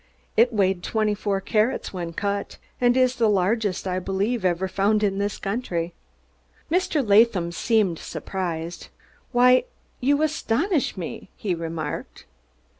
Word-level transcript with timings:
It 0.35 0.51
weighed 0.51 0.81
twenty 0.81 1.13
four 1.13 1.39
carats 1.41 1.93
when 1.93 2.13
cut, 2.13 2.57
and 2.81 2.97
is 2.97 3.17
the 3.17 3.29
largest, 3.29 3.87
I 3.87 3.99
believe, 3.99 4.43
ever 4.43 4.67
found 4.67 5.03
in 5.03 5.19
this 5.19 5.37
country." 5.37 5.93
Mr. 6.71 7.07
Latham 7.07 7.51
seemed 7.51 7.99
surprised. 7.99 8.87
"Why, 9.31 9.65
you 9.99 10.23
astonish 10.23 10.97
me," 10.97 11.29
he 11.35 11.53
remarked. 11.53 12.25